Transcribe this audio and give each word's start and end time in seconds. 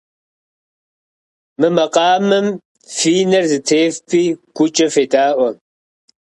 Мы 1.59 1.67
макъамэм 1.75 2.47
фи 2.95 3.13
нэр 3.29 3.45
зэтефпӏи 3.51 4.23
гукӏэ 4.55 4.87
федаӏуэ. 4.93 5.49